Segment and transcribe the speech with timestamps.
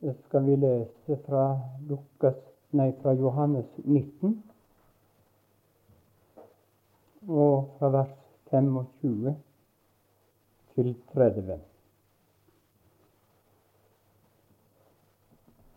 [0.00, 2.36] skal vi lese fra, Lukas,
[2.76, 4.42] nei, fra Johannes 19,
[7.28, 8.12] og fra vers
[8.50, 9.36] 25
[10.74, 11.56] til 30.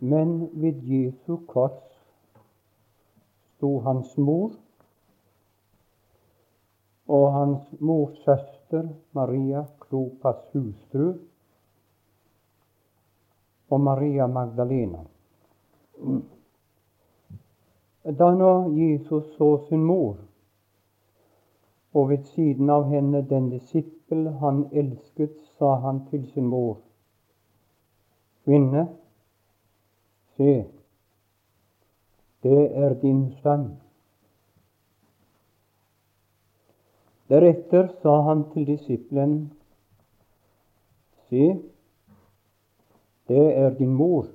[0.00, 1.80] Men ved Jesu kors
[3.56, 4.52] sto hans mor
[7.08, 11.12] og hans mors søster Maria Klopas hustru
[13.70, 15.04] og Maria Magdalena.
[18.18, 20.16] Da nå Jesus så sin mor,
[21.94, 26.78] og ved siden av henne den disippel han elsket, sa han til sin mor,
[28.44, 28.86] Kvinne,
[30.36, 30.64] se,
[32.42, 33.66] det er din sønn.
[37.30, 39.36] Deretter sa han til disippelen,
[41.30, 41.44] Se,
[43.30, 44.26] det er din mor.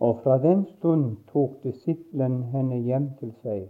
[0.00, 3.62] Og fra den stund tok disiplen henne hjem til seg.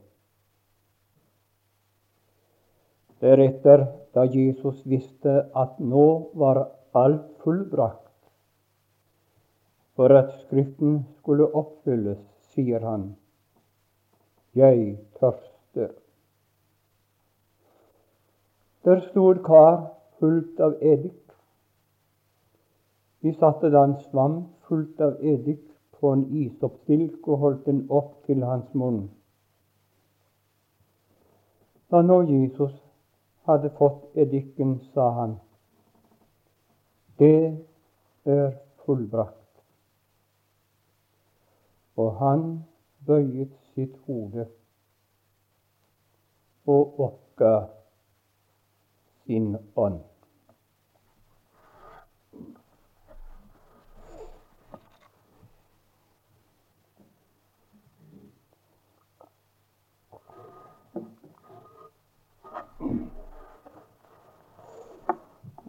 [3.23, 3.85] Deretter,
[4.15, 6.07] da Jesus visste at nå
[6.43, 6.65] var
[6.99, 8.17] alt fullbrakt,
[9.95, 13.13] for at Skriften skulle oppfylles, sier han,
[14.57, 15.93] Jeg tørster.
[18.85, 19.85] Der sto et kar
[20.19, 21.30] fullt av eddik.
[23.23, 24.37] De satte da en svam
[24.69, 25.65] fullt av eddik
[26.01, 29.03] på en isoppstilk og holdt den opp til hans munn.
[31.91, 32.77] Da nå Jesus
[33.49, 35.37] hadde fått eddiken, sa han,
[37.19, 37.59] det
[38.25, 38.53] er
[38.85, 39.37] fullbrakt.
[42.01, 42.45] Og han
[43.07, 44.47] bøyet sitt hode
[46.71, 47.57] og oppga
[49.27, 50.10] sin ånd.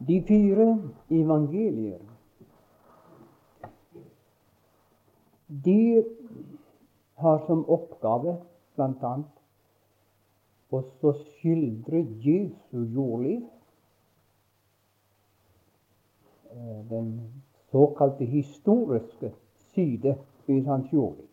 [0.07, 0.67] De fire
[1.09, 1.99] evangelier
[5.51, 6.03] de
[7.13, 8.37] har som oppgave
[8.75, 9.15] bl.a.
[10.71, 13.41] å skildre Jesu jordliv.
[16.51, 17.11] Eh, den
[17.71, 19.33] såkalte historiske
[19.73, 20.15] side
[20.47, 21.27] ved hans jordliv.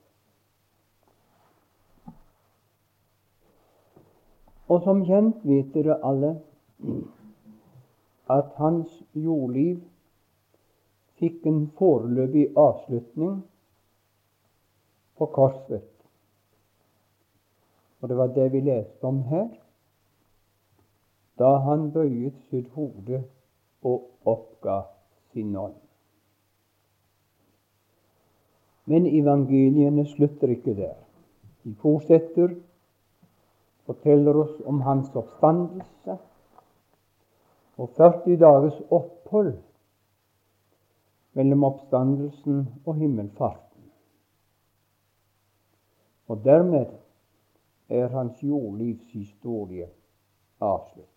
[4.69, 6.35] Og som kjent vet dere alle
[8.31, 9.81] at hans jordliv
[11.19, 13.41] fikk en foreløpig avslutning
[15.19, 15.89] på korset.
[18.01, 19.49] Og det var det vi leste om her.
[21.39, 23.25] Da han bøyet sitt hode
[23.83, 24.81] og oppga
[25.33, 25.75] sin ånd.
[28.89, 30.97] Men evangeliene slutter ikke der.
[31.65, 32.55] De fortsetter,
[33.87, 36.19] forteller oss om hans oppstandelse
[37.79, 39.53] og 40 dagers opphold
[41.39, 43.85] mellom oppstandelsen og himmelfarten.
[46.29, 46.87] Og dermed
[47.89, 49.87] er hans jordlivshistorie
[50.61, 51.15] avsluttet.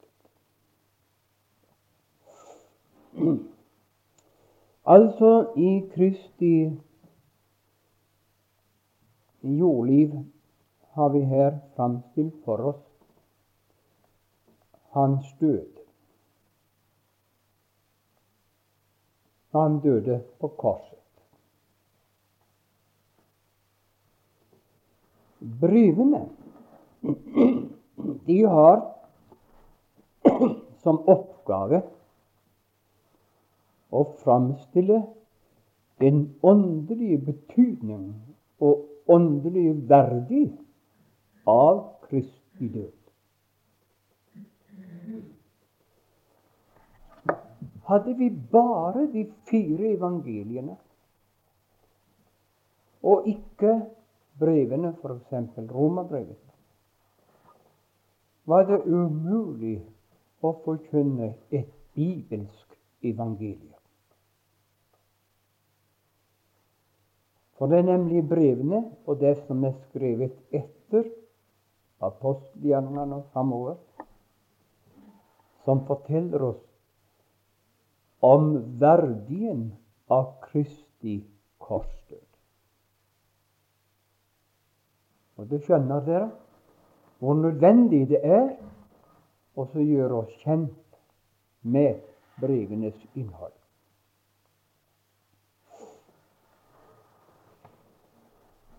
[4.85, 6.79] Altså, i Kristi
[9.43, 10.13] jordliv
[10.93, 12.87] har vi her framstilt for oss
[14.91, 15.80] hans død.
[19.51, 20.97] Han døde på korset.
[25.61, 26.21] Brevene
[28.27, 28.83] de har
[30.83, 31.81] som oppgave
[33.91, 35.01] å framstille
[36.01, 38.05] den åndelige betydning
[38.61, 40.45] og åndelige verdi
[41.49, 43.00] av Kristi død.
[47.91, 50.77] Hadde vi bare de fire evangeliene,
[53.03, 53.73] og ikke
[54.39, 55.57] brevene, f.eks.
[55.73, 56.39] Romerbrevet,
[58.47, 59.75] var det umulig
[60.39, 61.67] å forkynne et
[61.97, 63.75] bibelsk evangelium.
[67.59, 71.11] For det er nemlig brevene og det som er skrevet etter
[72.07, 73.75] apostelgjerningene og framover,
[75.67, 76.70] som forteller oss
[78.21, 79.71] om verdien
[80.11, 81.21] av Kristi
[81.57, 82.27] korsdød.
[85.41, 86.27] Og det skjønner dere
[87.21, 88.53] hvor nødvendig det er
[89.57, 90.77] å gjøre oss kjent
[91.61, 92.01] med
[92.41, 93.53] brevenes innhold.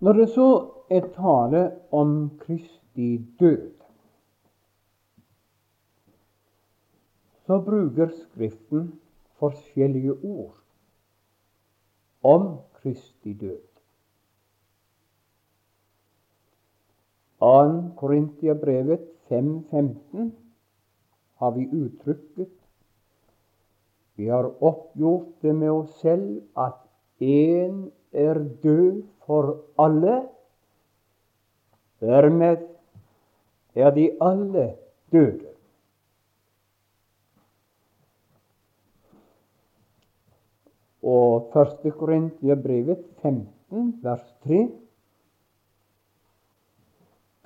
[0.03, 0.49] Når det så
[0.91, 1.61] er tale
[1.95, 3.71] om Kristi død,
[7.47, 8.91] så bruker Skriften
[9.43, 10.63] forskjellige ord
[12.23, 12.47] om
[12.79, 13.73] Kristi død.
[17.43, 17.95] 2.
[17.99, 19.01] Korintiabrevet
[19.31, 20.31] 5.15
[21.35, 22.51] har vi uttrykket
[24.15, 26.79] Vi har oppgjort det med oss selv at
[27.19, 30.19] én er død for alle.
[32.01, 32.69] Dermed
[33.75, 34.67] er de alle
[35.13, 35.52] døde.
[41.03, 41.93] Og 1.
[41.99, 44.69] Korintiabrevet 15, vers 3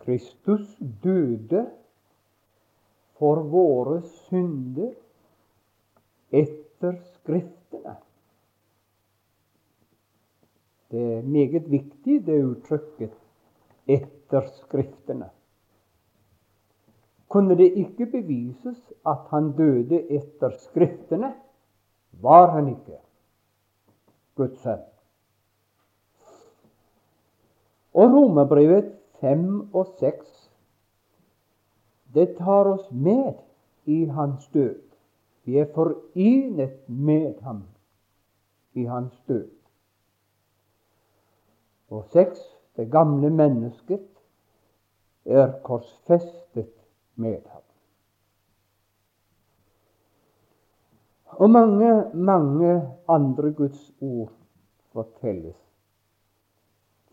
[0.06, 1.64] Kristus døde
[3.18, 4.92] for våre synder
[6.30, 7.96] etter Skriftene.
[10.90, 13.16] Det er meget viktig, det uttrykket
[13.88, 15.32] 'etter Skriftene'.
[17.28, 21.34] Kunne det ikke bevises at han døde etter Skriftene,
[22.22, 23.00] var han ikke
[24.36, 24.84] Guds sønn.
[27.96, 30.50] Og Romerbrevet 5 og 6,
[32.14, 33.38] det tar oss med
[33.86, 34.82] i hans død.
[35.44, 37.62] Vi er forenet med ham
[38.74, 39.48] i hans død.
[41.90, 42.40] Og 6,
[42.76, 44.08] det gamle mennesket
[45.24, 46.72] er korsfestet
[47.14, 47.65] med ham.
[51.36, 54.32] Og mange, mange andre Guds ord
[54.92, 55.56] fortelles,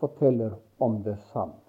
[0.00, 1.60] forteller om det samme.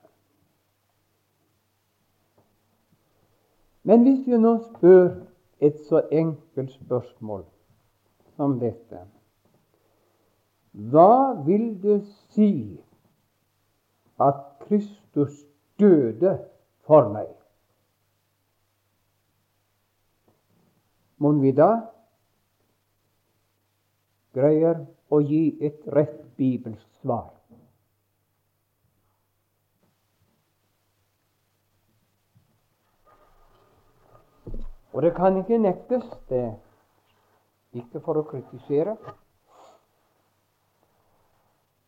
[3.84, 5.10] Men hvis vi nå spør
[5.60, 7.44] et så enkelt spørsmål
[8.36, 9.04] som dette
[10.72, 12.00] Hva vil det
[12.34, 12.80] si
[14.19, 15.44] at Kristus
[15.80, 16.38] døde
[16.88, 17.30] for meg?
[21.19, 21.69] Mon vi da
[24.36, 27.32] greier å gi et rett bibelsk svar?
[34.96, 36.54] Og det kan ikke nektes, det
[37.76, 38.96] ikke for å kritisere.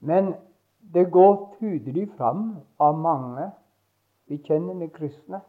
[0.03, 0.33] Men
[0.93, 2.49] det går tydelig fram
[2.83, 3.47] av mange
[4.27, 5.39] bekjennende kristne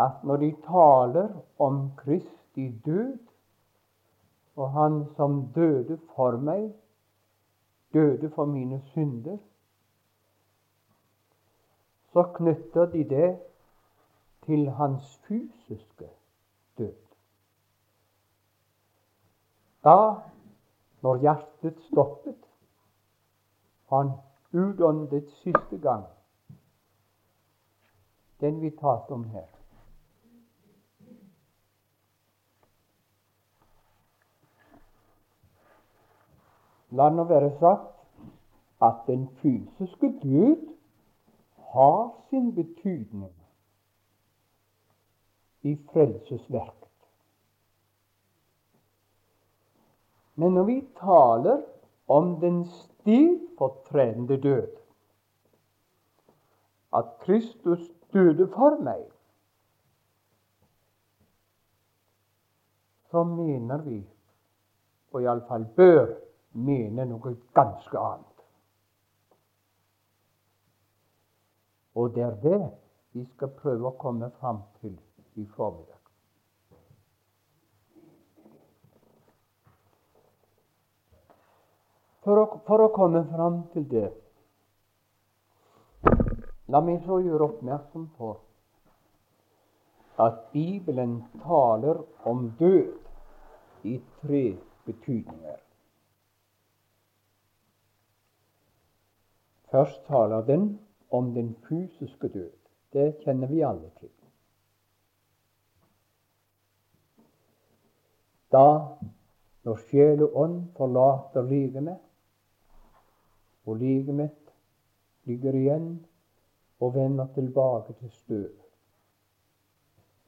[0.00, 3.18] at når de taler om Kristi død,
[4.60, 6.74] og Han som døde for meg,
[7.92, 9.38] døde for mine synder,
[12.12, 13.30] så knytter de det
[14.44, 16.08] til hans fysiske
[16.78, 16.98] død.
[19.84, 19.96] Da,
[21.02, 22.44] når hjertet stoppet,
[23.88, 24.12] han
[24.52, 26.04] utåndet siste gang,
[28.40, 29.59] den vi talte om her.
[36.90, 37.96] La nå være sagt
[38.82, 40.66] at den fysiske død
[41.72, 43.34] har sin betydning
[45.62, 46.88] i frelsesverket.
[50.34, 51.62] Men når vi taler
[52.08, 54.68] om den stedfortredende død,
[56.96, 59.04] at Kristus døde for meg,
[63.10, 64.00] så mener vi,
[65.12, 66.14] og iallfall bør
[66.52, 68.26] mene, noe ganske annet.
[71.94, 72.60] Og det er det
[73.12, 74.94] vi skal prøve å komme fram til
[75.38, 75.96] i formiddag.
[82.20, 84.08] For å, for å komme fram til det
[86.70, 88.28] La meg så gjøre oppmerksom på
[90.22, 94.42] at Bibelen taler om død i tre
[94.86, 95.56] betydninger.
[99.70, 102.50] Først taler den om den fysiske død.
[102.92, 104.10] Det kjenner vi alle til.
[108.52, 108.96] Da,
[109.62, 111.98] når sjel og ånd forlater legemet,
[113.66, 114.54] og legemet
[115.24, 115.90] ligger igjen
[116.80, 118.50] og vender tilbake til støv,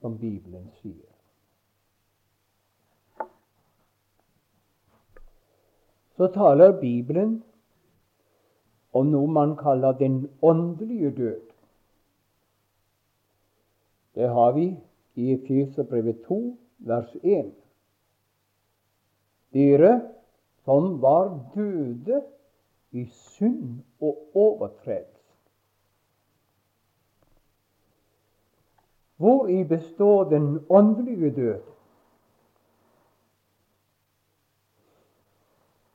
[0.01, 1.09] som Bibelen sier.
[6.17, 7.43] Så taler Bibelen
[8.93, 11.41] om noe man kaller den åndelige død.
[14.15, 14.77] Det har vi
[15.15, 17.53] i Efeserbrevet 2, vers 1.
[19.53, 20.01] Dere
[20.65, 22.23] som var døde
[22.93, 25.19] i synd og overtredelse.
[29.17, 31.61] Hvori består den åndelige død?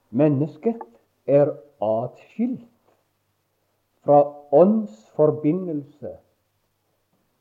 [0.09, 0.81] Mennesket
[1.27, 1.51] er
[1.81, 2.76] atskilt
[4.07, 6.17] fra åndsforbindelse,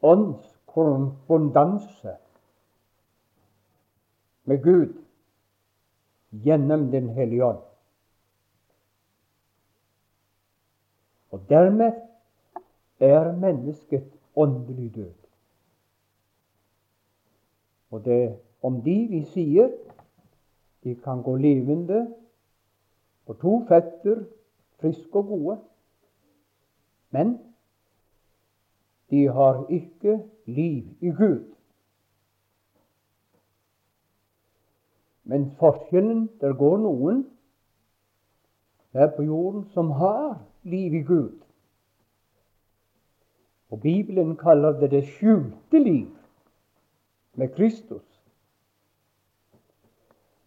[0.02, 2.16] åndskorrespondanse
[4.44, 5.02] med Gud
[6.30, 7.58] gjennom Den hellige ånd.
[11.30, 11.92] Og dermed
[13.00, 15.12] er mennesket åndelig død.
[17.90, 19.70] Og det om de vi sier
[20.84, 22.14] de kan gå levende
[23.26, 24.24] på to føtter,
[24.80, 25.58] friske og gode,
[27.16, 27.38] men
[29.10, 31.44] de har ikke liv i Gud.
[35.24, 37.24] Men forskjellen Der går noen
[38.92, 41.40] her på jorden som har liv i Gud.
[43.70, 46.12] Og Bibelen kaller det det skjulte liv
[47.34, 48.04] med Kristus.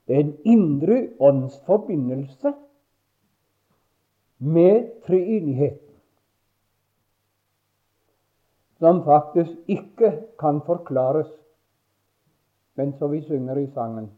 [0.08, 2.54] Det er en indre åndsforbindelse
[4.38, 5.89] med treenigheten,
[8.80, 11.28] som faktisk ikke kan forklares,
[12.76, 14.12] men som vi synger i sangen,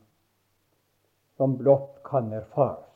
[1.38, 2.88] som blott kan erfares.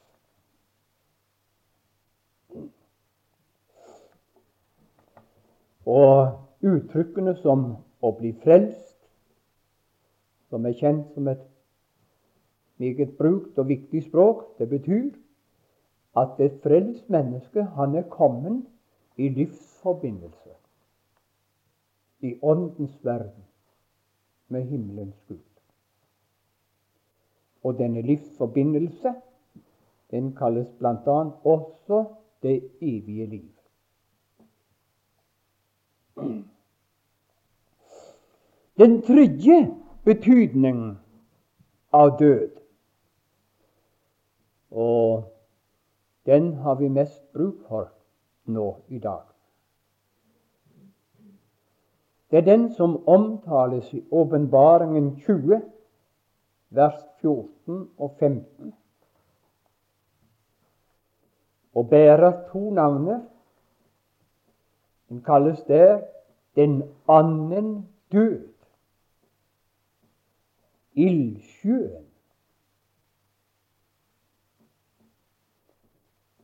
[5.85, 7.65] Og uttrykkene som
[8.01, 8.97] å bli frelst,
[10.49, 11.41] som er kjent som et
[12.81, 15.09] meget brukt og viktig språk, det betyr
[16.17, 18.61] at et frelst menneske han er kommet
[19.17, 20.54] i livsforbindelse
[22.19, 23.43] i åndens verden
[24.47, 25.37] med himmelens Gud.
[27.63, 29.13] Og denne livsforbindelse
[30.11, 31.17] den kalles bl.a.
[31.43, 32.05] også
[32.43, 33.51] det evige liv.
[38.77, 40.97] Den tredje betydningen
[41.93, 42.49] av død,
[44.71, 45.23] og
[46.25, 47.91] den har vi mest bruk for
[48.45, 49.34] nå i dag.
[52.35, 55.61] Det er den som omtales i Åpenbaringen 20,
[56.69, 58.73] vers 14 og 15,
[61.75, 63.21] og bærer to navner.
[65.09, 66.01] Den kalles der
[66.55, 68.49] den annen død.
[70.93, 72.05] Ildsjøen.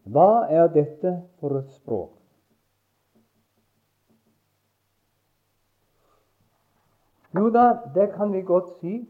[0.04, 2.21] Hva er dette for et språk?
[7.36, 9.08] Jo da, det kan vi godt si.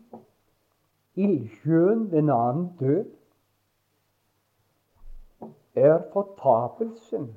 [1.15, 3.05] Ildsjøen, den navn død,
[5.75, 7.35] er fortapelsen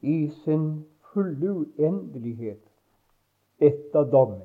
[0.00, 2.62] i sin fulle uendelighet
[3.58, 4.42] etter dommen.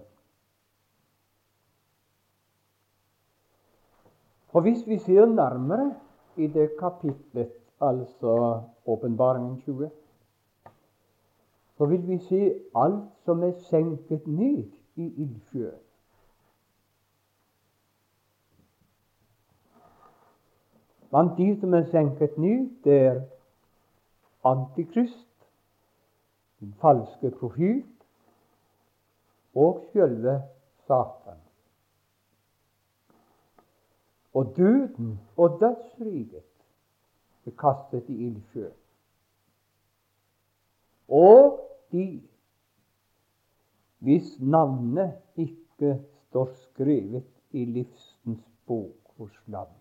[4.51, 5.95] Og hvis vi ser nærmere
[6.35, 7.51] i det kapitlet,
[7.81, 9.91] altså Åpenbaringen 20,
[11.81, 15.79] så vil vi se alt som er senket ned i ildsjøen.
[21.09, 23.17] Blant de som er senket ned, det er
[24.45, 25.47] Antikrist,
[26.59, 27.81] den falske profil
[29.55, 30.37] og sjølve
[30.85, 31.41] Satan.
[34.33, 36.45] Og døden og dødsriket
[37.45, 38.77] er kastet i ildsjøen.
[41.09, 42.21] Og de
[44.01, 49.77] hvis navnet ikke står skrevet i livsens bok hos lammet.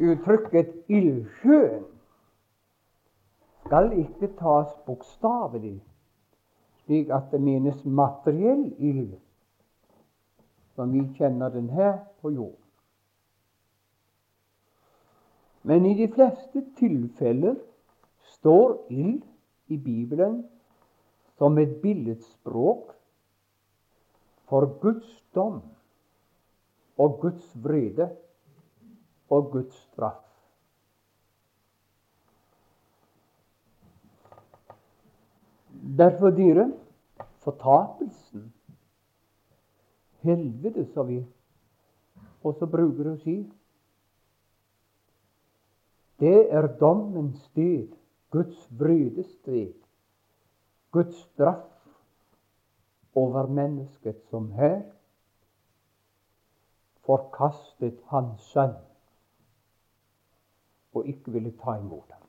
[0.00, 1.84] Uttrykket 'ildsjøen'
[3.66, 5.84] skal ikke tas bokstavelig,
[6.84, 9.12] slik at det menes materiell ild,
[10.74, 12.61] som vi kjenner den her på jorden.
[15.62, 17.58] Men i de fleste tilfeller
[18.34, 19.22] står ild
[19.70, 20.42] i Bibelen
[21.38, 22.90] som et billedspråk
[24.50, 25.62] for Guds dom
[26.98, 28.10] og Guds vrede
[29.30, 30.28] og Guds straff.
[35.98, 36.72] Derfor, dere,
[37.42, 38.52] fortapelsen,
[40.22, 41.18] helvete, som vi
[42.44, 43.42] også bruker å si,
[46.22, 47.90] det er dommens dyd,
[48.30, 49.74] Guds brydestrid,
[50.94, 51.68] Guds straff.
[53.14, 54.82] over mennesket som her
[57.04, 58.76] forkastet hans sønn
[60.94, 62.22] og ikke ville ta imot ham.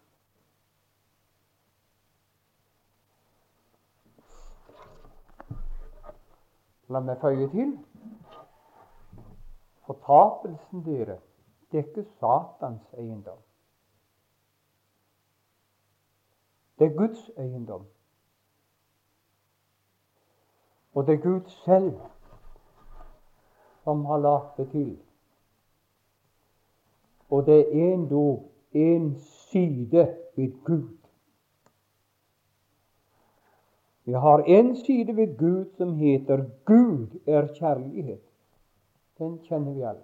[6.91, 7.71] La meg føye til
[9.87, 11.17] fortapelsen, dere,
[11.71, 13.39] det er ikke Satans eiendom.
[16.79, 17.85] Det er Guds eiendom.
[20.93, 21.93] Og det er Gud selv
[23.83, 24.99] som har lagt det til.
[27.29, 30.97] Og det er endog en side ved Gud.
[34.05, 38.29] Vi har en side ved Gud som heter 'Gud er kjærlighet'.
[39.17, 40.03] Den kjenner vi alle.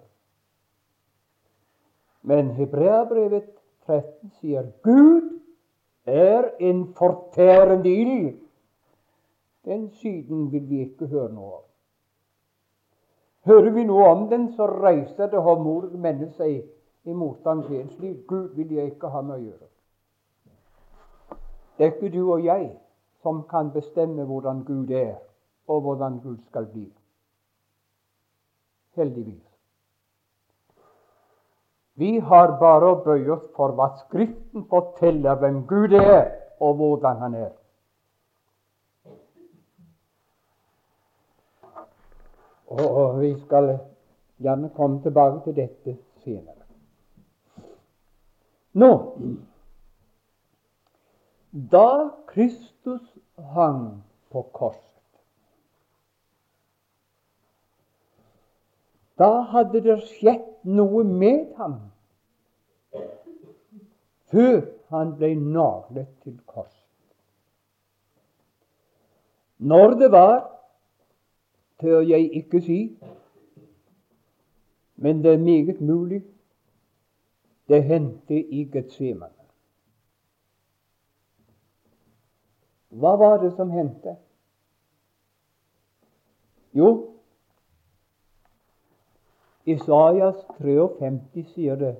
[2.22, 3.50] Men Hebreabrevet
[3.86, 5.39] 13 sier Gud
[6.10, 8.38] er en fortærende ild.
[9.64, 11.64] Den siden vil vi ikke høre noe av.
[13.46, 18.16] Hører vi noe om den, så reiser det håndmodige mennesket seg i motstand til en
[18.26, 19.68] Gud vil jeg ikke ha med å gjøre.
[21.78, 22.66] Det er ikke du og jeg
[23.22, 25.16] som kan bestemme hvordan Gud er,
[25.66, 26.86] og hvordan Gud skal bli.
[28.96, 29.49] Heldigvis.
[32.00, 36.30] Vi har bare å bøye oss for hva Skriften forteller hvem Gud er,
[36.60, 37.50] og hvordan han er.
[42.70, 43.74] Og vi skal
[44.40, 46.56] gjerne komme tilbake til dette senere.
[48.72, 48.92] Nå
[51.50, 53.02] Da Kristus
[53.54, 54.89] hang på korset
[59.20, 61.80] Da hadde det skjedd noe med ham
[64.30, 64.60] før
[64.94, 66.76] han ble naglet til korset.
[69.60, 70.38] Når det var,
[71.80, 72.78] tør jeg ikke si,
[74.96, 76.22] men det er meget mulig
[77.68, 79.36] det hendte i Getsemane.
[82.90, 84.16] Hva var det som hendte?
[86.74, 86.88] Jo,
[89.66, 91.96] Isaias 53 sier det.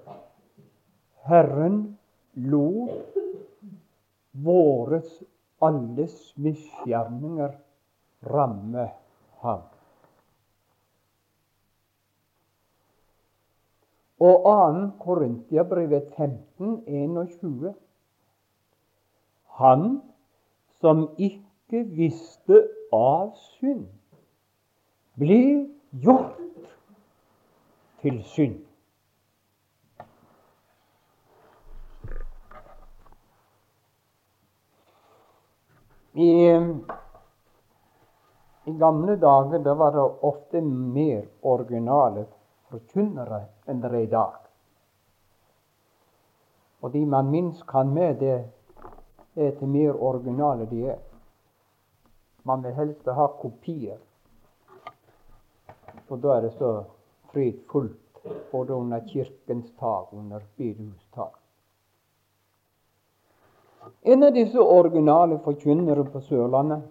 [1.29, 1.99] Herren
[2.35, 3.19] lot
[4.33, 5.23] våres
[5.61, 7.53] alles misgjerninger
[8.23, 8.89] ramme
[9.45, 9.61] ham.
[14.21, 14.89] Og 2.
[15.01, 17.75] Korintiabrevet 15, 21.
[19.61, 20.03] Han
[20.81, 23.89] som ikke visste av synd,
[25.21, 25.67] blir
[26.05, 26.41] gjort
[28.03, 28.59] til synd.
[36.13, 36.29] I,
[38.65, 42.27] I, gamle dager da var det ofte mer originale
[42.71, 44.39] forkynnere enn det er i dag.
[46.83, 48.37] Og de man minst kan med, det
[49.37, 50.99] er til mer originale de er.
[52.45, 53.99] Man vil helst ha kopier.
[56.09, 56.73] Og da er det så
[57.33, 61.37] fredfullt både under kirkens tak under bedehustak.
[64.03, 66.83] En av disse originale forkynnere på Sørlandet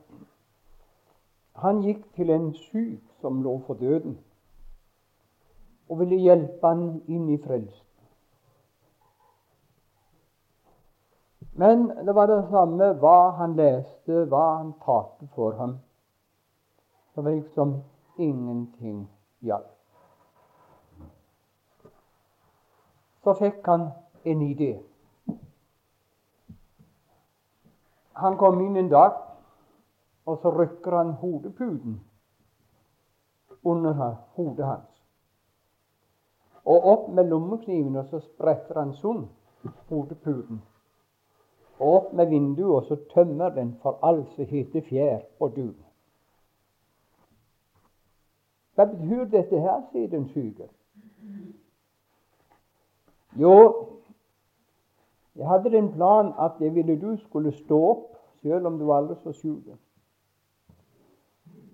[1.60, 4.18] han gikk til en syk som lå for døden
[5.90, 7.86] og ville hjelpe han inn i frelsen.
[11.60, 15.80] Men det var det samme hva han leste, hva han talte for ham.
[17.16, 17.74] Det var liksom
[18.18, 19.02] ingenting
[19.44, 19.79] hjalp.
[23.30, 23.82] Så fikk han
[24.26, 24.80] en idé.
[28.14, 29.20] Han kom inn en dag,
[30.26, 32.00] og så rykker han hodeputen
[33.64, 34.98] under hodet hans
[36.66, 39.28] og opp med lommekniven, og så spretter han sund
[39.90, 40.62] hodeputen.
[41.80, 45.78] Og opp med vinduet, og så tømmer den for alt som heter fjær og dun.
[48.74, 50.70] Hva betyr dette her, sier den syke.
[53.40, 53.56] Jo,
[55.36, 58.08] jeg hadde en plan at jeg ville du skulle stå opp,
[58.42, 59.70] selv om du var aldri så sjuk.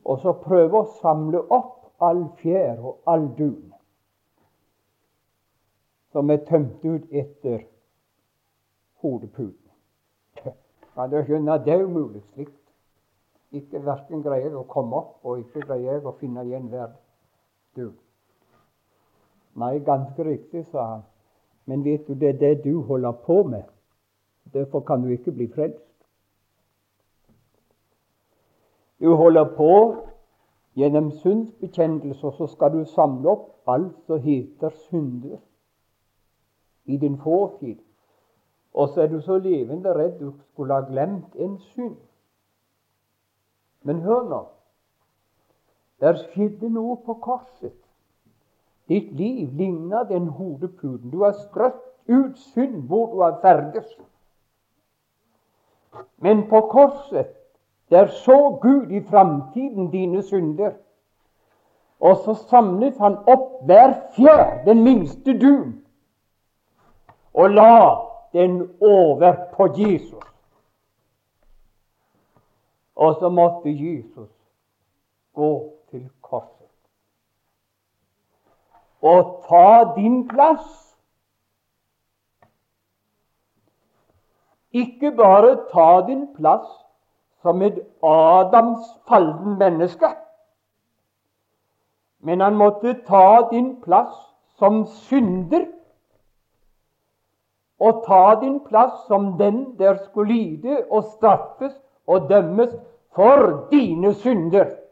[0.05, 3.71] Og så prøve å samle opp all fjær og all dun
[6.15, 7.65] som er tømt ut etter
[9.03, 9.71] hodeputen.
[10.95, 12.61] Kan du skjønner, det er umulig slikt.
[13.51, 16.93] Ikke verken greier jeg å komme opp, og ikke greier jeg å finne igjen hver
[17.75, 17.97] dun.
[19.59, 21.03] Nei, ganske riktig, sa han.
[21.65, 23.63] Men vet du, det er det du holder på med.
[24.53, 25.81] Derfor kan du ikke bli frelst.
[28.99, 29.71] Du holder på
[30.75, 35.37] Gjennom syndsbekjennelser så skal du samle opp alt som heter synder
[36.85, 37.77] i din fortid.
[38.73, 41.95] Og så er du så levende redd du skulle ha glemt en synd.
[43.87, 44.41] Men hør nå.
[46.03, 47.79] Der skjedde noe på korset.
[48.87, 51.11] Ditt liv ligner den hodepuden.
[51.11, 53.85] Du har strøtt ut synd hvor du har ferdes.
[56.17, 57.27] Men på korset,
[57.89, 60.71] der så Gud i framtiden dine synder.
[61.99, 65.85] Og så samlet han opp hver fjær, den minste dun,
[67.33, 67.95] og la
[68.33, 70.23] den over på Jesus.
[72.95, 74.29] Og så måtte Jesus
[75.33, 76.54] gå til korset
[79.05, 80.65] og ta din plass.
[84.71, 86.67] Ikke bare ta din plass
[87.41, 90.09] som et Adams fallen menneske,
[92.19, 94.15] men han måtte ta din plass
[94.57, 95.67] som synder
[97.79, 101.75] og ta din plass som den der skulle lide og straffes
[102.07, 102.73] og dømmes
[103.15, 104.84] for dine synder.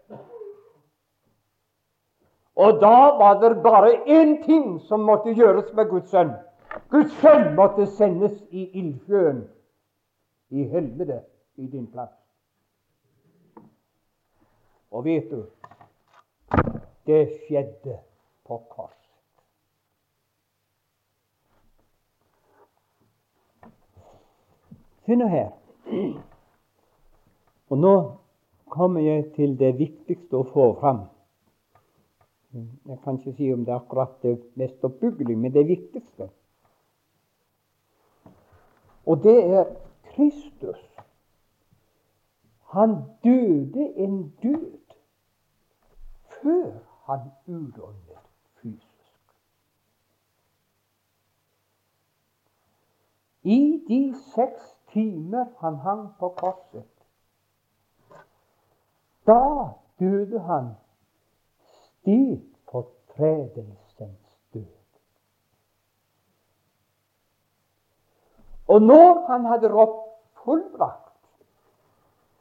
[2.55, 6.33] Og da var det bare én ting som måtte gjøres med Guds sønn.
[6.89, 9.43] Guds sønn måtte sendes i ildsjøen,
[10.49, 11.23] i helvete,
[11.57, 12.13] i din plass.
[14.91, 15.45] Og vet du
[17.05, 17.97] det skjedde
[18.45, 18.99] på kors.
[25.05, 25.49] Se nå her.
[27.69, 27.95] Og nå
[28.71, 31.03] kommer jeg til det viktigste å få fram.
[32.53, 36.29] Jeg kan ikke si om det er akkurat det mest oppbyggelige, men det viktigste.
[39.05, 39.65] Og det er
[40.03, 40.89] Kristus.
[42.69, 42.89] Han
[43.23, 44.77] døde en død
[46.41, 46.71] før
[47.05, 48.17] han utåndet
[48.61, 48.89] fysisk.
[53.43, 56.89] I de seks timer han hang på korset,
[59.27, 60.69] da døde han
[62.03, 64.65] stedfortredelsens død.
[68.67, 71.13] Og når han hadde ropt 'fullbrakt',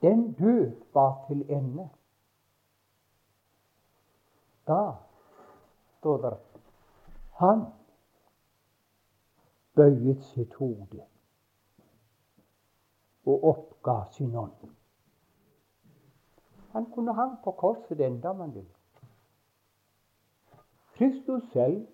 [0.02, 1.90] den død var til ende.
[4.66, 4.92] Da
[5.98, 6.38] står det
[7.32, 7.66] han
[9.74, 11.02] bøyet sitt hode
[13.26, 14.70] og oppga sin ånd.
[16.72, 18.81] Han kunne hang på korset enda man ville.
[20.96, 21.86] Kristus selv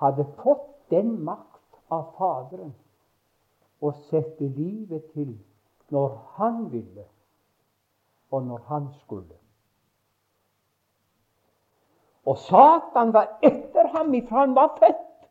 [0.00, 2.74] hadde fått den makt av Faderen
[3.82, 5.32] å sette livet til
[5.92, 7.04] når han ville,
[8.32, 9.36] og når han skulle.
[12.24, 15.26] Og Satan var etter ham ifra han var født,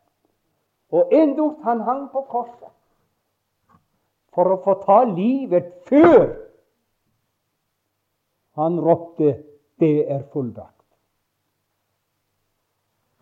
[0.92, 2.70] og endog han hang på korset
[4.32, 6.28] for å få ta livet før
[8.60, 9.42] han ropte
[9.78, 10.81] 'Det er fullbrakt'.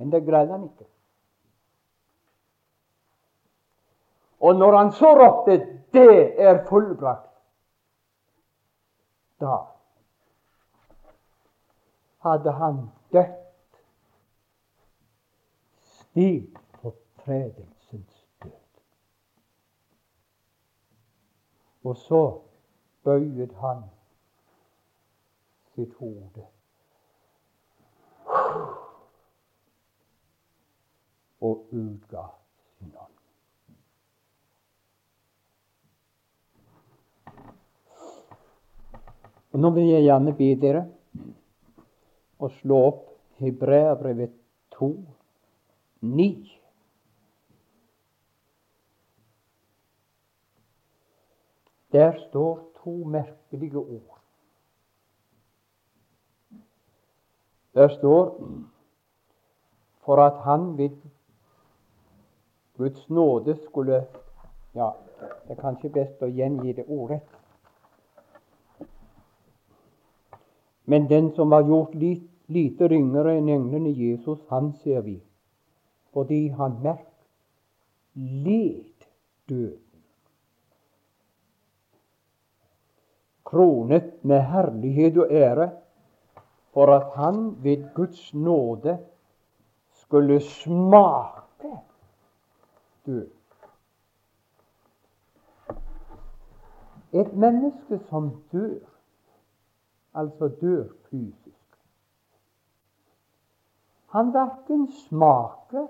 [0.00, 0.86] Men det greide han ikke.
[4.40, 5.58] Og når han så ropte
[5.92, 7.36] 'Det er fullbrakt',
[9.40, 9.56] da
[12.22, 13.36] hadde han dødd
[15.82, 18.50] stig på tredelsens død.
[21.84, 22.40] Og så
[23.04, 23.82] bøyde han
[25.74, 26.46] sitt hode.
[31.40, 32.26] Og utga
[32.78, 33.16] sin ånd.
[39.50, 40.84] Og Nå vil jeg gjerne be dere
[42.40, 43.06] å slå opp
[43.40, 44.36] Hebreabrevet
[44.76, 44.90] 2,
[46.06, 46.28] 9.
[51.92, 54.20] Der står to merkelige ord.
[57.74, 58.36] Der står
[60.04, 60.90] for at han ved
[62.80, 64.04] Guds nåde skulle
[64.74, 67.26] Ja, det er kanskje best å gjengi det ordrett.
[70.88, 75.18] Men den som var gjort lite, lite ringere enn englene Jesus, han ser vi,
[76.14, 77.10] fordi han merk
[78.14, 79.06] led
[79.50, 79.86] døden.
[83.50, 85.68] Kronet med herlighet og ære
[86.74, 88.96] for at han ved Guds nåde
[90.02, 91.76] skulle smake
[93.06, 93.30] død.
[97.12, 98.78] Et menneske som dør,
[100.14, 101.60] altså dør fysisk,
[104.10, 105.86] Han verken smaker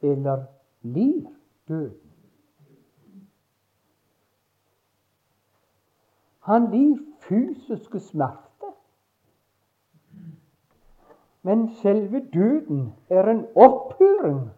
[0.00, 0.44] eller
[0.82, 1.26] lir
[1.68, 2.12] døden.
[6.40, 8.72] Han lir fysiske smerter.
[11.42, 14.50] Men selve døden er en opphøring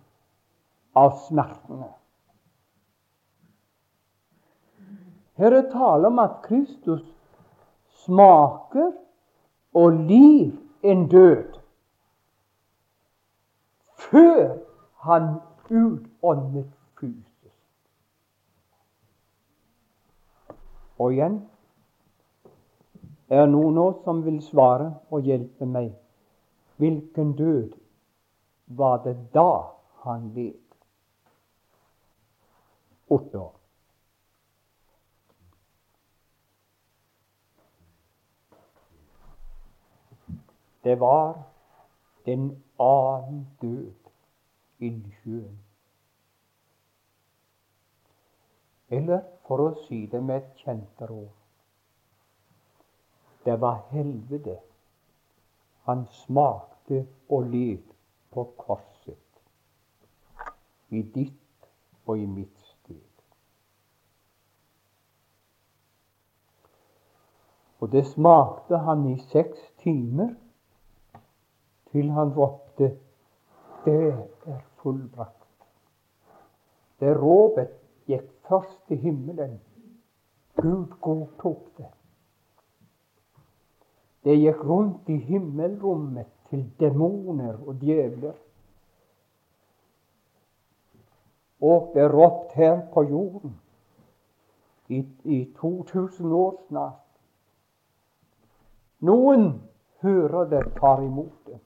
[0.98, 1.92] av smertene.
[5.38, 7.04] Her er tale om at Kristus
[8.04, 8.90] smaker
[9.78, 10.50] og lir
[10.82, 11.58] en død
[14.10, 14.56] før
[15.04, 15.28] han
[15.70, 17.52] utåndet fysisk.
[20.98, 21.40] Og igjen
[23.28, 25.92] er det noen nå som vil svare og hjelpe meg.
[26.78, 27.76] Hvilken død
[28.78, 29.50] var det da
[30.06, 30.67] han led?
[33.08, 33.54] Åtte år.
[40.82, 41.42] Det var
[42.24, 44.12] den annen død
[44.78, 45.58] inni sjøen.
[48.88, 51.38] Eller for å si det med et kjent råd
[53.48, 54.58] det var helvete
[55.82, 57.84] han smakte og led
[58.30, 59.40] på korset.
[60.88, 61.68] I ditt
[62.04, 62.57] og i mitt
[67.78, 70.34] Og det smakte han i seks timer
[71.92, 72.90] til han ropte
[73.84, 74.14] Det
[74.46, 75.46] er fullbrakt.
[77.00, 77.70] Det råpet
[78.10, 79.60] gikk først til himmelen.
[80.58, 81.86] Gud godtok det.
[84.24, 88.34] Det gikk rundt i himmelrommet til demoner og djevler.
[91.62, 93.60] Og det råpt her på jorden
[94.88, 97.07] i, i 2000 år snart.
[99.00, 99.70] Noen
[100.02, 101.60] hører det, tar imot det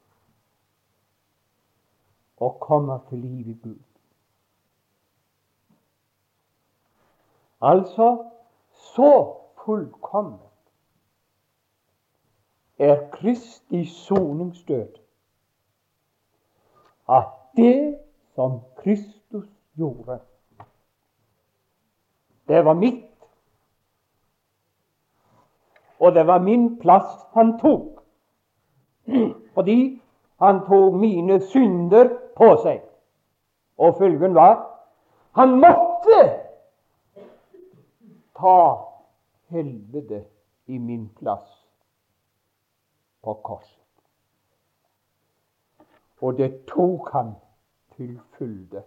[2.42, 3.78] og kommer til liv i Gud.
[7.62, 8.30] Altså
[8.70, 10.40] så fullkomment
[12.78, 14.88] er Kristi soningsdød.
[17.08, 17.98] At det
[18.34, 20.20] som Kristus gjorde,
[22.48, 23.11] det var mitt.
[26.02, 28.02] Og det var min plass han tok.
[29.54, 30.02] Fordi
[30.42, 32.80] han tok mine synder på seg.
[33.78, 34.56] Og følgen var
[35.38, 36.18] han måtte
[38.36, 38.56] ta
[39.54, 40.24] helvete
[40.66, 41.46] i min plass
[43.22, 43.78] på korset.
[46.20, 47.32] Og det tok han
[47.96, 48.82] til fylde.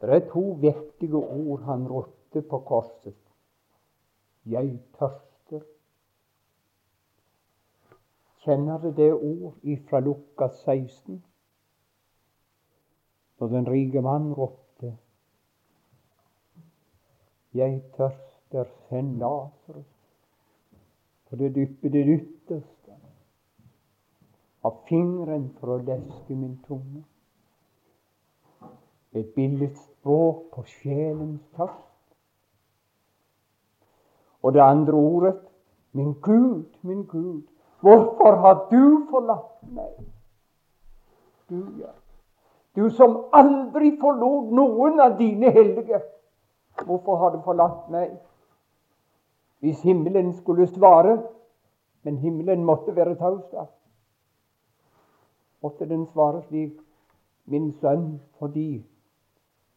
[0.00, 3.21] Det er to vektige ord han rotte på korset.
[4.46, 5.60] Jeg tørster.
[8.42, 11.24] Kjenner du det ord ifra Lukas 16?
[13.38, 14.96] Når den rike mann ropte
[17.54, 19.92] Jeg tørster, send Lasarus
[21.32, 22.96] for det dyppe det ytterste
[24.68, 27.00] av fingeren for å leske min tunge.
[29.16, 31.91] Et billig språk på sjelens tørst.
[34.42, 35.34] Og det andre ordet
[35.92, 37.42] Min Gud, min Gud,
[37.80, 39.90] hvorfor har du forlatt meg?
[41.50, 41.92] Du, ja.
[42.76, 46.00] Du som aldri forlot noen av dine hellige.
[46.86, 48.14] Hvorfor har du forlatt meg?
[49.62, 51.22] hvis himmelen skulle svare,
[52.02, 53.68] men himmelen måtte være taus.
[55.62, 56.80] Måtte den svare slik,
[57.46, 58.82] min sønn, fordi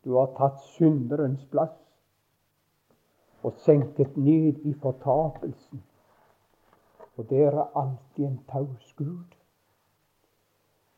[0.06, 1.75] du har tatt synderens plass
[3.45, 5.84] og senket ned i fortapelsen.
[7.17, 9.38] Og dere er alltid en taus Gud.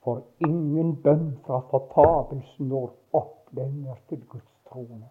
[0.04, 5.10] For ingen bønn fra fortapelsen når opp lenger til Guds trone.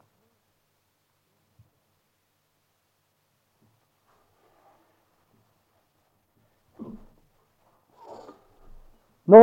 [9.26, 9.42] Nå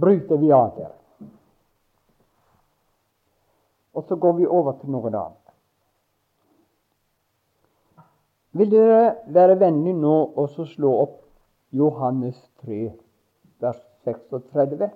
[0.00, 0.96] bryter vi av der.
[3.94, 5.39] Og så går vi over til noe annet.
[8.52, 11.20] Vil dere være vennlig nå og så slå opp
[11.76, 12.80] Johannes 3,
[13.62, 14.90] vers 36?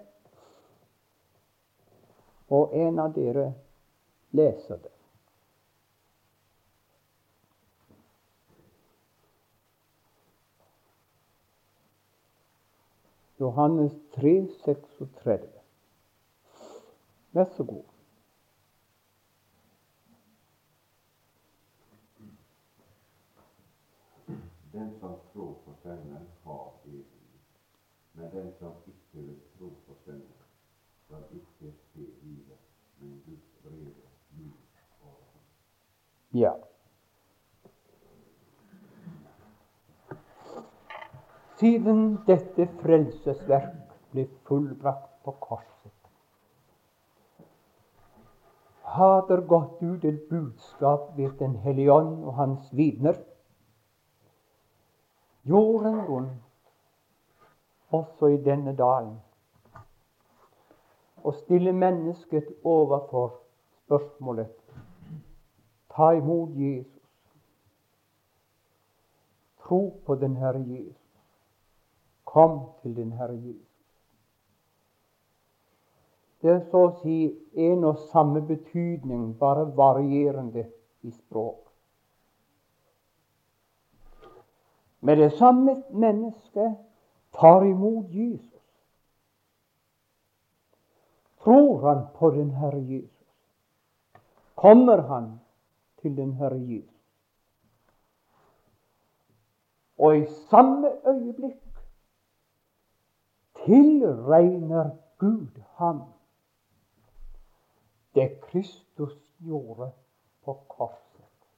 [2.55, 3.53] Og en av dere
[4.35, 4.95] leser det.
[13.41, 15.49] Johannes 3, 36.
[17.33, 17.83] Vær så god.
[24.73, 27.41] Den som tror på Sønnen, har evig liv.
[28.15, 30.23] Men den som ikke vil tro på Sønnen,
[31.05, 32.61] skal ikke se livet,
[33.01, 33.95] men Guds vrede
[34.31, 34.53] liv
[35.03, 35.43] over ham.
[36.33, 36.53] Ja.
[41.59, 45.93] Siden dette frelsesverk ble fullbrakt på korset,
[48.95, 53.19] har der gått ut et budskap ved Den hellige ånd og hans vitner
[55.45, 56.44] jorden rundt,
[57.95, 59.17] også i denne dalen,
[61.25, 63.33] og stille mennesket overfor
[63.85, 64.65] spørsmålet
[65.97, 67.03] ta imot Jesus.
[69.65, 71.21] Tro på den Herre Jesus.
[72.25, 73.71] Kom til den Herre Jesus.
[76.43, 77.19] Det er så å si
[77.57, 80.67] en og samme betydning, bare varierende
[81.01, 81.63] i språk.
[85.01, 86.75] Med det samme mennesket
[87.35, 88.63] tar imot Jesus.
[91.45, 93.11] Tror han på den Herre Jesus?
[94.55, 95.41] Kommer han
[96.03, 96.91] til den Herre Jesus?
[99.99, 101.65] Og i samme øyeblikk
[103.65, 106.03] tilregner Gud ham
[108.15, 109.93] det Kristus gjorde
[110.45, 111.49] på korset,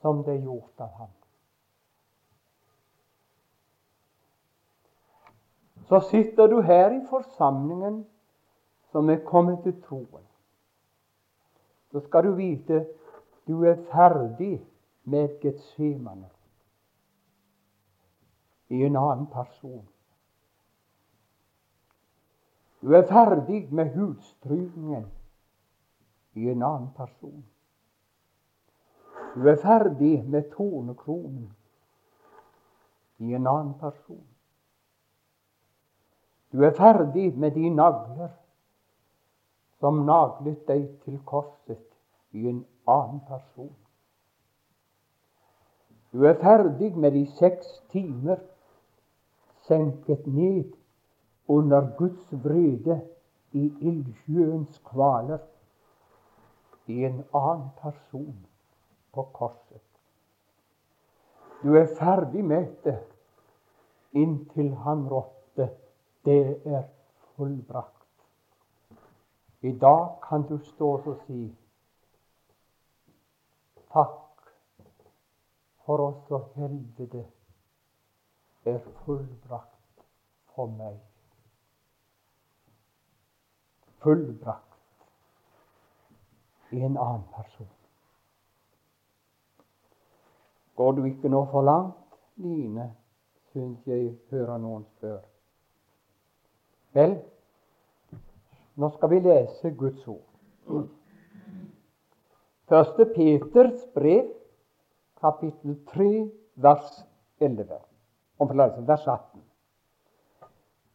[0.00, 1.17] som det gjort av ham.
[5.88, 8.06] Så sitter du her i forsamlingen
[8.92, 10.24] som er kommet til troen.
[11.92, 12.86] Så skal du vite
[13.48, 14.66] du er ferdig
[15.04, 16.28] med Getsemane
[18.68, 19.86] i en annen person.
[22.82, 25.06] Du er ferdig med hudstrykningen
[26.34, 27.44] i en annen person.
[29.34, 31.48] Du er ferdig med tornekronen
[33.18, 34.26] i en annen person.
[36.52, 38.30] Du er ferdig med de nagler
[39.80, 41.84] som naglet deg til korset
[42.32, 43.74] i en annen person.
[46.12, 48.40] Du er ferdig med de seks timer
[49.68, 50.72] senket ned
[51.48, 53.00] under Guds vrede
[53.52, 55.44] i ildsjøens kvaler
[56.88, 58.46] i en annen person
[59.12, 59.84] på korset.
[61.62, 62.98] Du er ferdig med det
[64.16, 65.68] inntil han ropte
[66.24, 66.82] det er
[67.36, 67.94] fullbrakt.
[69.60, 71.56] I dag kan du stå og si
[73.92, 74.52] takk
[75.86, 77.24] for oss og helvete
[78.64, 80.04] er fullbrakt
[80.54, 80.98] for meg.
[84.02, 84.68] Fullbrakt
[86.70, 87.70] i en annen person.
[90.76, 91.94] Går du ikke nå for langt,
[92.36, 92.94] Line,
[93.52, 95.37] syns jeg hører noen spørre.
[96.98, 97.12] Vel,
[98.74, 100.88] nå skal vi lese Guds ord.
[102.68, 104.32] Første Peters brev,
[105.20, 106.08] kapittel 3,
[106.64, 106.98] vers
[107.40, 107.78] 11.
[108.38, 109.44] Om forlatelse, vers 18.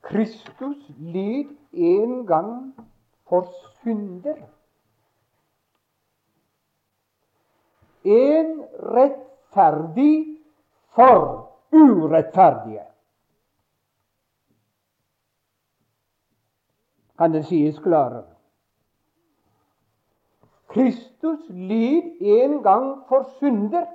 [0.03, 2.53] Kristus led en gang
[3.29, 3.47] for
[3.79, 4.43] synder.
[8.03, 8.57] En
[8.91, 10.17] rettferdig
[10.97, 11.21] for
[11.71, 12.92] urettferdige.
[17.17, 18.25] Kan det sies klarere.
[20.73, 23.85] Kristus lid en gang for synder,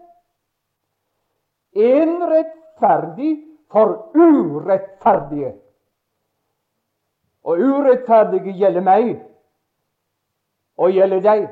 [1.73, 3.33] en rettferdig
[3.73, 5.55] for urettferdige.
[7.43, 9.11] Og urettferdige gjelder meg
[10.79, 11.49] og gjelder deg.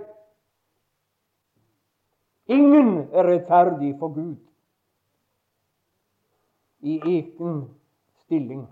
[2.46, 4.36] Ingen er rettferdig for Gud
[6.86, 7.62] i egen
[8.22, 8.66] stilling.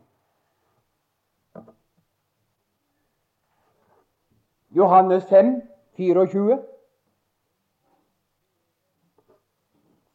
[4.75, 5.63] Johannes 5,
[5.97, 6.59] 24.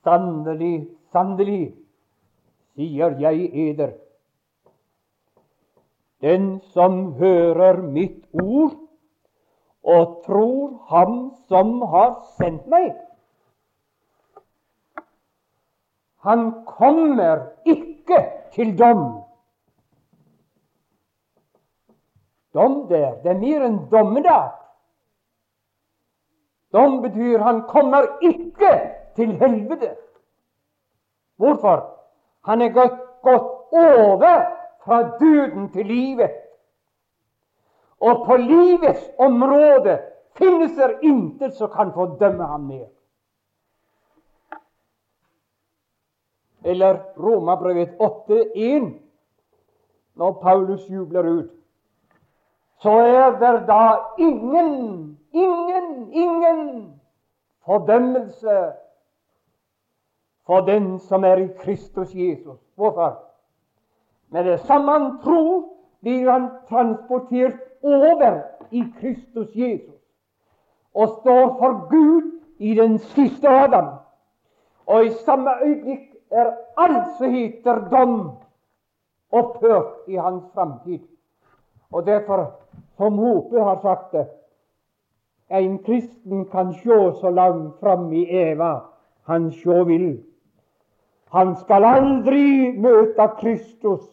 [0.04, 1.64] Sannelig, sannelig,
[2.76, 3.92] sier jeg eder,
[6.22, 8.76] den som hører mitt ord
[9.84, 12.92] og tror Ham som har sendt meg,
[16.20, 18.20] han kommer ikke
[18.52, 19.19] til dom.
[22.54, 24.52] Dom der, det er mer enn dommedag.
[26.74, 28.72] Dom betyr han kommer ikke
[29.16, 29.96] til helvete.
[31.38, 31.86] Hvorfor?
[32.46, 34.46] Han er gått, gått over
[34.84, 36.32] fra døden til livet.
[38.00, 40.00] Og på livets område
[40.40, 42.88] finnes det intet som kan få dømme ham mer.
[46.64, 48.90] Eller Romabrevet 8,1
[50.16, 51.59] når Paulus jubler ut,
[52.82, 57.02] så er det da ingen, ingen, ingen
[57.66, 58.72] fordømmelse
[60.46, 62.60] for den som er i Kristus Jesus.
[62.76, 63.20] Hvorfor?
[64.30, 70.00] Med det samme han tro blir han transportert over i Kristus Jesus
[70.94, 73.88] og står for Gud i den siste Adam.
[74.86, 78.32] Og i samme øyeblikk er alt som heter dom,
[79.32, 81.00] opphørt i hans framtid.
[81.92, 82.60] Og derfor,
[83.00, 84.28] som Hope har sagt det,
[85.50, 88.74] en kristen kan sjå så langt fram i Eva
[89.30, 90.10] han sjå vil.
[91.32, 94.04] Han skal aldri møte Kristus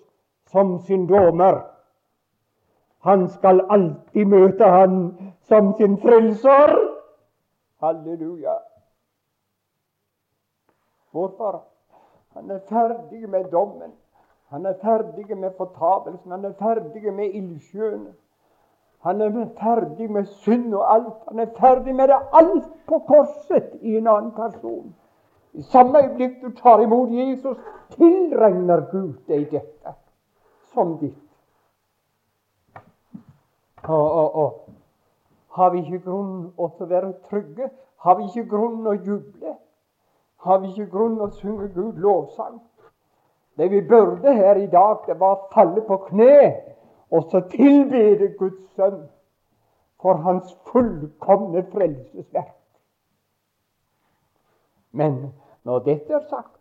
[0.53, 1.63] som sin dommer.
[3.09, 4.99] Han skal alltid møte han
[5.49, 6.75] som sin frelser.
[7.81, 8.59] Halleluja.
[11.11, 11.63] Hvorfor?
[12.37, 13.97] Han er ferdig med dommen.
[14.53, 16.31] Han er ferdig med fortapelsen.
[16.31, 18.13] Han er ferdig med ildsjøene.
[19.07, 21.19] Han er ferdig med synd og alt.
[21.29, 24.95] Han er ferdig med det alt på korset i en annen person.
[25.53, 27.57] I samme øyeblikk du tar imot Jesus,
[27.91, 29.95] tilregner Gud deg dette
[30.75, 31.23] som ditt.
[33.85, 34.69] Og, og, og.
[35.49, 37.71] Har vi ikke grunn til å være trygge?
[38.03, 39.55] Har vi ikke grunn til å juble?
[40.43, 42.59] Har vi ikke grunn til å synge Gud lovsang?
[43.57, 46.35] Det vi burde her i dag, det var å falle på kne
[47.11, 49.09] og så tilbede Guds sønn
[50.03, 52.55] for hans fullkomne frelsesverk.
[54.93, 55.33] Men
[55.65, 56.61] når dette er sagt,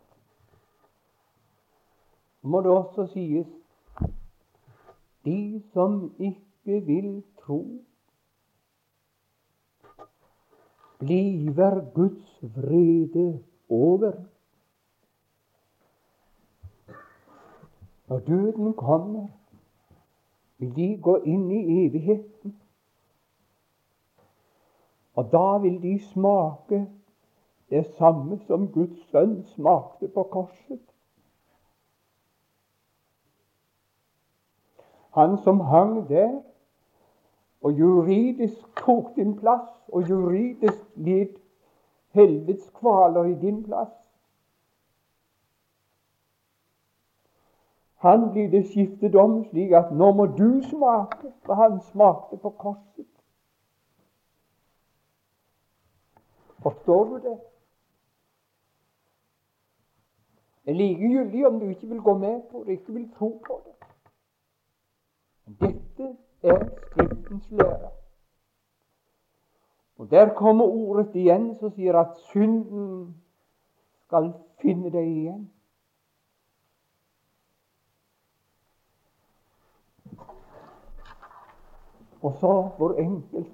[2.42, 3.46] må det også sies
[5.24, 7.64] de som ikke vil tro,
[10.98, 14.12] bliver Guds vrede over.
[18.08, 19.28] Når døden kommer,
[20.60, 22.56] de gå inn i evigheten.
[25.16, 26.86] Og da vil de smake
[27.70, 30.82] det samme som Guds sønn smakte på korset.
[35.16, 36.42] Han som hang der
[37.60, 41.34] og juridisk tok din plass, og juridisk led
[42.08, 44.05] helvetes kvaler i din plass.
[48.04, 52.50] Han blir det skiftet om slik at nå må du smake hva han smakte på
[52.50, 53.08] korset.
[56.62, 57.36] Forstår du det?
[60.64, 63.60] Det er likegyldig om du ikke vil gå med på det, ikke vil tro på
[63.64, 63.74] det.
[65.60, 67.90] Dette er Skriftens lære.
[69.98, 73.14] Og Der kommer ordet igjen som sier at synden
[74.06, 74.32] skal
[74.62, 75.44] finne deg igjen.
[82.22, 83.52] Og så hvor enkelt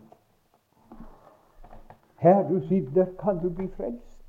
[2.16, 4.24] Her du sitter, kan du bli frelst.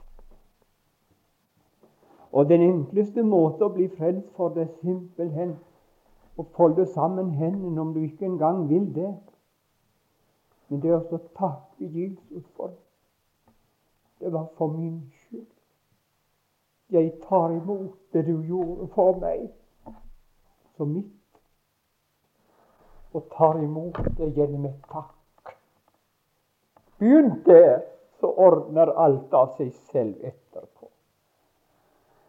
[2.32, 5.52] Og den enkleste måte å bli frelst for, det er simpelthen
[6.38, 9.12] å folde sammen hendene om du ikke engang vil det.
[10.70, 12.74] Men det er å takke Jesus for
[14.24, 15.46] det var for min skyld.
[16.90, 19.50] Jeg tar imot det du gjorde for meg,
[20.78, 21.12] som mitt
[23.14, 25.54] og tar imot det gjennom et takk.
[27.00, 27.84] Begynn der,
[28.20, 30.88] så ordner alt av seg selv etterpå.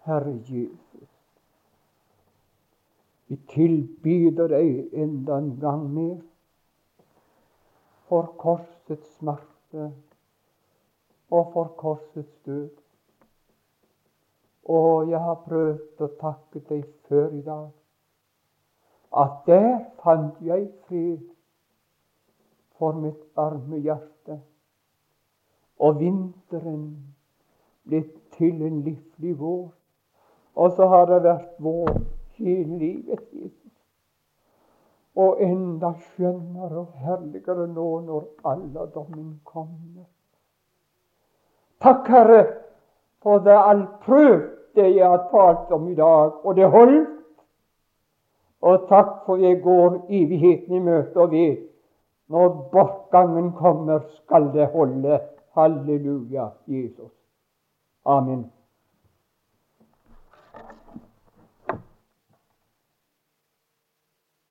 [0.04, 1.10] Herre Jesus,
[3.30, 6.18] vi tilbyder deg enda en gang mer
[8.10, 9.86] for korsets smerte
[11.30, 12.68] og for korsets død.
[14.74, 17.72] Og jeg har prøvd å takke deg før i dag
[19.16, 21.18] at der fant jeg fred
[22.78, 24.40] for mitt arme hjerte.
[25.78, 26.86] Og vinteren
[27.86, 28.02] ble
[28.36, 29.68] til en livlig vår.
[30.54, 31.92] Og så har det vært vår
[32.38, 33.52] hele livet.
[35.14, 40.08] Og enda skjønnere og herligere nå når alderdommen kommer.
[41.82, 42.44] Takk, Herre,
[43.22, 47.10] for det alt prøvd det jeg har talt om i dag, og det holdt.
[48.64, 51.64] Og takk for jeg går evigheten i møte og vet
[52.32, 55.20] når bortgangen kommer, skal det holde.
[55.54, 57.12] Halleluja, Jesus.
[58.04, 58.46] Amen.